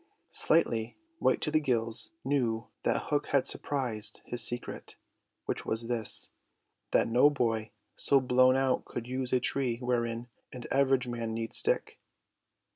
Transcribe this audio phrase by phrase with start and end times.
[0.29, 4.95] Slightly, white to the gills, knew that Hook had surprised his secret,
[5.45, 6.31] which was this,
[6.89, 11.53] that no boy so blown out could use a tree wherein an average man need
[11.53, 11.99] stick.